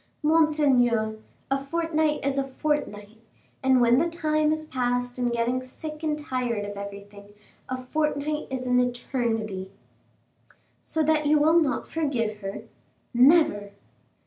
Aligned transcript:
"Monseigneur, 0.23 1.19
a 1.51 1.59
fortnight 1.63 2.25
is 2.25 2.39
a 2.39 2.43
fortnight; 2.47 3.19
and 3.61 3.79
when 3.79 3.99
the 3.99 4.09
time 4.09 4.51
is 4.51 4.65
passed 4.65 5.19
in 5.19 5.29
getting 5.29 5.61
sick 5.61 6.01
and 6.01 6.17
tired 6.17 6.65
of 6.65 6.75
everything, 6.75 7.33
a 7.69 7.77
fortnight 7.77 8.47
is 8.49 8.65
an 8.65 8.79
eternity." 8.79 9.69
"So 10.81 11.03
that 11.03 11.27
you 11.27 11.37
will 11.37 11.59
not 11.59 11.87
forgive 11.87 12.37
her?" 12.39 12.63
"Never!" 13.13 13.73